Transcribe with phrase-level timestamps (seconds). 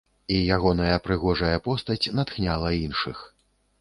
[0.35, 3.17] І ягоная прыгожая постаць натхняла іншых.